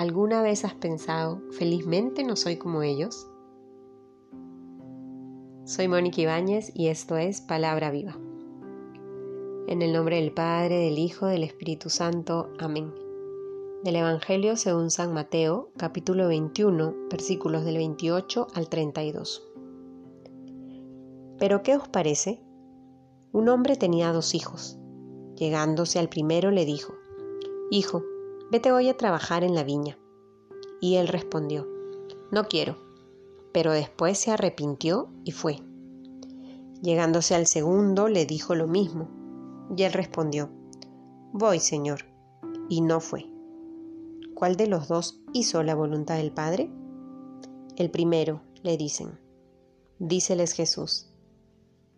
[0.00, 3.28] ¿Alguna vez has pensado, felizmente no soy como ellos?
[5.66, 8.16] Soy Mónica Ibáñez y esto es Palabra Viva.
[9.68, 12.48] En el nombre del Padre, del Hijo, del Espíritu Santo.
[12.58, 12.94] Amén.
[13.84, 19.52] Del Evangelio según San Mateo, capítulo 21, versículos del 28 al 32.
[21.38, 22.42] Pero ¿qué os parece?
[23.32, 24.78] Un hombre tenía dos hijos.
[25.36, 26.94] Llegándose al primero le dijo,
[27.70, 28.02] Hijo,
[28.50, 29.98] vete hoy a trabajar en la viña.
[30.80, 31.66] Y él respondió,
[32.30, 32.76] no quiero.
[33.52, 35.60] Pero después se arrepintió y fue.
[36.82, 39.08] Llegándose al segundo, le dijo lo mismo.
[39.76, 40.50] Y él respondió,
[41.32, 42.04] voy, Señor.
[42.68, 43.26] Y no fue.
[44.34, 46.70] ¿Cuál de los dos hizo la voluntad del Padre?
[47.76, 49.18] El primero, le dicen.
[49.98, 51.10] Díceles Jesús,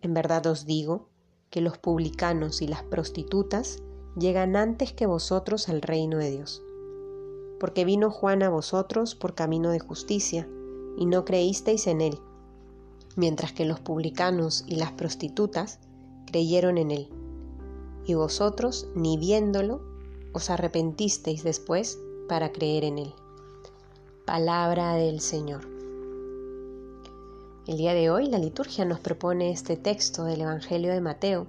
[0.00, 1.08] en verdad os digo
[1.50, 3.82] que los publicanos y las prostitutas
[4.16, 6.62] llegan antes que vosotros al reino de Dios.
[7.58, 10.48] Porque vino Juan a vosotros por camino de justicia,
[10.96, 12.18] y no creísteis en él,
[13.16, 15.78] mientras que los publicanos y las prostitutas
[16.26, 17.08] creyeron en él.
[18.04, 19.80] Y vosotros, ni viéndolo,
[20.32, 23.14] os arrepentisteis después para creer en él.
[24.26, 25.68] Palabra del Señor.
[27.66, 31.46] El día de hoy la liturgia nos propone este texto del Evangelio de Mateo,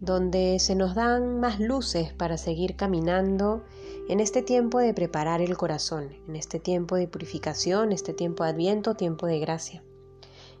[0.00, 3.62] donde se nos dan más luces para seguir caminando
[4.08, 8.50] en este tiempo de preparar el corazón, en este tiempo de purificación, este tiempo de
[8.50, 9.84] adviento, tiempo de gracia.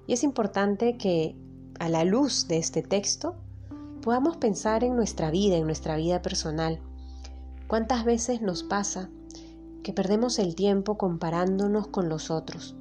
[0.06, 1.36] Y es importante que
[1.78, 3.34] a la luz de este texto
[4.02, 6.80] podamos pensar en nuestra vida, en nuestra vida personal.
[7.66, 9.08] ¿Cuántas veces nos pasa
[9.82, 12.76] que perdemos el tiempo comparándonos con los otros?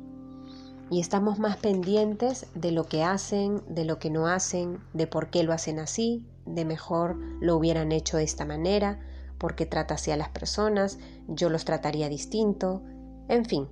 [0.89, 5.29] Y estamos más pendientes de lo que hacen, de lo que no hacen, de por
[5.29, 8.99] qué lo hacen así, de mejor lo hubieran hecho de esta manera,
[9.37, 12.81] porque trata así a las personas, yo los trataría distinto,
[13.27, 13.67] en fin.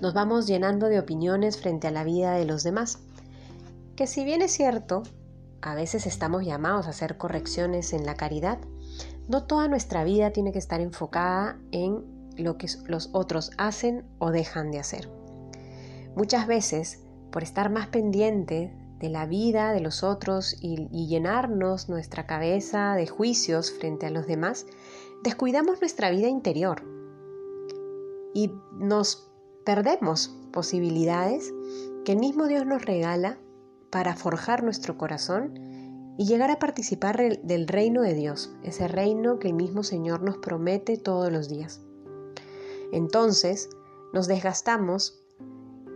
[0.00, 2.98] Nos vamos llenando de opiniones frente a la vida de los demás,
[3.94, 5.04] que si bien es cierto,
[5.62, 8.58] a veces estamos llamados a hacer correcciones en la caridad,
[9.28, 12.04] no toda nuestra vida tiene que estar enfocada en
[12.36, 15.08] lo que los otros hacen o dejan de hacer.
[16.16, 22.26] Muchas veces, por estar más pendiente de la vida de los otros y, llenarnos nuestra
[22.26, 24.66] cabeza de juicios frente a los demás,
[25.22, 26.82] descuidamos nuestra vida interior
[28.32, 29.30] y nos
[29.66, 31.52] perdemos posibilidades
[32.06, 33.38] que el mismo Dios nos regala
[33.90, 39.48] para forjar nuestro corazón y llegar a participar del reino de Dios, ese reino que
[39.48, 41.82] el mismo Señor nos promete todos los días.
[42.90, 43.68] Entonces,
[44.14, 45.25] nos desgastamos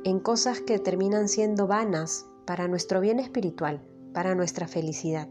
[0.05, 5.28] en cosas que terminan siendo vanas para nuestro bien espiritual, para nuestra felicidad.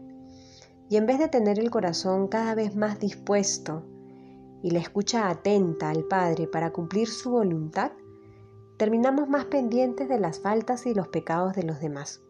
[0.88, 3.84] Y en vez de tener el corazón cada vez más dispuesto
[4.62, 7.92] y la escucha atenta al Padre para cumplir su voluntad,
[8.76, 12.22] terminamos más pendientes de las faltas y los pecados de los demás.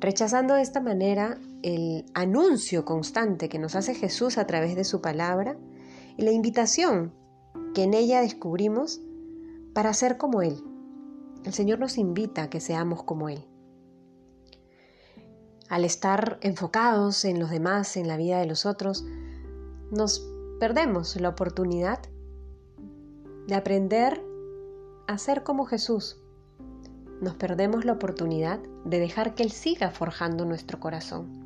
[0.00, 5.00] Rechazando de esta manera el anuncio constante que nos hace Jesús a través de su
[5.00, 5.56] palabra
[6.16, 7.14] y la invitación
[7.74, 9.00] que en ella descubrimos
[9.72, 10.62] para ser como Él,
[11.44, 13.44] el Señor nos invita a que seamos como Él.
[15.68, 19.04] Al estar enfocados en los demás, en la vida de los otros,
[19.90, 20.26] nos
[20.58, 22.00] perdemos la oportunidad
[23.46, 24.22] de aprender
[25.06, 26.20] a ser como Jesús.
[27.20, 31.44] Nos perdemos la oportunidad de dejar que Él siga forjando nuestro corazón.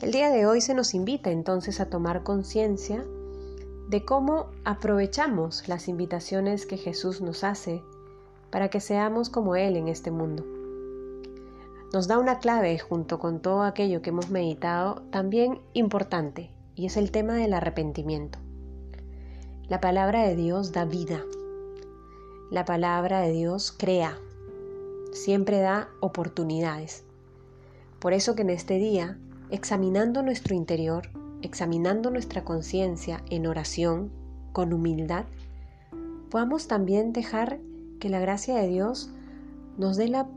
[0.00, 3.04] El día de hoy se nos invita entonces a tomar conciencia
[3.88, 7.82] de cómo aprovechamos las invitaciones que Jesús nos hace
[8.56, 10.42] para que seamos como Él en este mundo.
[11.92, 16.96] Nos da una clave junto con todo aquello que hemos meditado también importante, y es
[16.96, 18.38] el tema del arrepentimiento.
[19.68, 21.20] La palabra de Dios da vida.
[22.50, 24.16] La palabra de Dios crea.
[25.12, 27.04] Siempre da oportunidades.
[27.98, 29.18] Por eso que en este día,
[29.50, 31.10] examinando nuestro interior,
[31.42, 34.10] examinando nuestra conciencia en oración,
[34.54, 35.26] con humildad,
[36.30, 37.58] podamos también dejar
[37.98, 39.10] que la gracia de Dios
[39.78, 40.28] nos dé la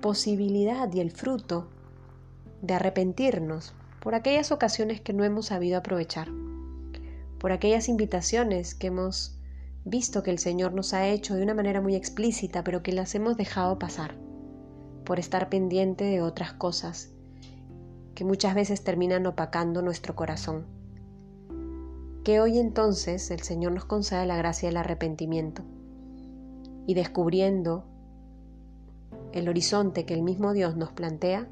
[0.00, 1.68] posibilidad y el fruto
[2.62, 6.28] de arrepentirnos por aquellas ocasiones que no hemos sabido aprovechar,
[7.38, 9.38] por aquellas invitaciones que hemos
[9.84, 13.14] visto que el Señor nos ha hecho de una manera muy explícita, pero que las
[13.14, 14.16] hemos dejado pasar,
[15.04, 17.10] por estar pendiente de otras cosas
[18.14, 20.66] que muchas veces terminan opacando nuestro corazón.
[22.24, 25.62] Que hoy entonces el Señor nos conceda la gracia del arrepentimiento
[26.88, 27.84] y descubriendo
[29.32, 31.46] el horizonte que el mismo Dios nos plantea,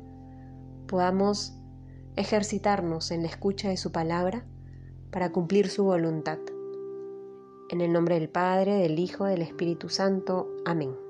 [0.89, 1.53] podamos
[2.17, 4.47] ejercitarnos en la escucha de su palabra
[5.11, 6.39] para cumplir su voluntad
[7.69, 10.49] En el nombre del Padre, del Hijo, del Espíritu Santo.
[10.65, 11.06] Amén.